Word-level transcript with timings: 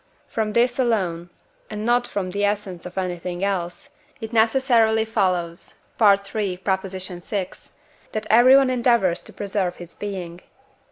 from 0.27 0.53
this 0.53 0.79
alone, 0.79 1.29
and 1.69 1.85
not 1.85 2.07
from 2.07 2.31
the 2.31 2.43
essence 2.43 2.87
of 2.87 2.97
anything 2.97 3.43
else, 3.43 3.89
it 4.19 4.33
necessarily 4.33 5.05
follows 5.05 5.75
(III. 6.01 6.55
vi.) 6.55 7.49
that 8.11 8.25
everyone 8.31 8.71
endeavours 8.71 9.19
to 9.19 9.31
preserve 9.31 9.75
his 9.75 9.93
being. 9.93 10.41